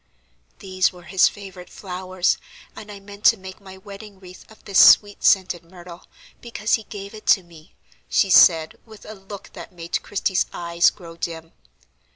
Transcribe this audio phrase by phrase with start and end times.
[0.57, 2.39] "These were his favorite flowers,
[2.75, 6.07] and I meant to make my wedding wreath of this sweet scented myrtle,
[6.41, 7.75] because he gave it to me,"
[8.09, 11.51] she said, with a look that made Christie's eyes grow dim.